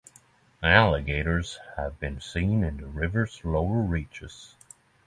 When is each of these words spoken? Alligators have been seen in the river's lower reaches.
Alligators 0.63 1.59
have 1.77 1.99
been 1.99 2.19
seen 2.19 2.63
in 2.63 2.77
the 2.77 2.87
river's 2.87 3.45
lower 3.45 3.83
reaches. 3.83 4.55